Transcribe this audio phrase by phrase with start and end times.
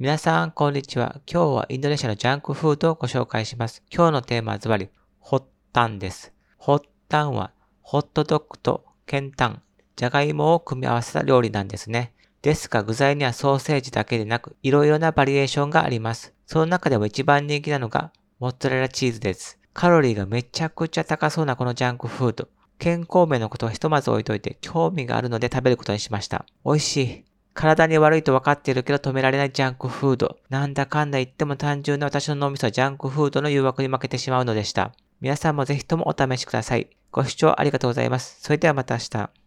[0.00, 1.20] 皆さん、こんにちは。
[1.26, 3.82] 今日はインドネシアのジャンクフードをご紹介します。
[3.92, 6.32] 今日のテーマはズバリ、ホッタンです。
[6.56, 7.50] ホッタンは、
[7.82, 9.62] ホットドッグとケンタン、
[9.96, 12.12] じゃがいもを組み合わせた料理なんですね。
[12.42, 16.32] ですが具材にはソーセージだけでなく、いろいろなバリエーションがあります。
[16.46, 19.58] その中でも一番人気なのが、モッツァレラチーズです。
[19.72, 22.46] カロリーがめちゃくちゃ高そうなこのジャンクフード。
[22.78, 26.46] 健康面のことはひとまず置いといて、興味があるので食べることにしました。
[26.64, 27.24] 美味しい。
[27.58, 30.38] 体に悪いと分かっているけど止められないジャンクフード。
[30.48, 34.92] なんだかんだ言っても単純な私の脳みそはジャンクフードの誘惑に負けてしまうのでした。
[35.20, 36.88] 皆さんもぜひともお試しください。
[37.10, 38.38] ご視聴ありがとうございます。
[38.40, 39.38] それではまた明日。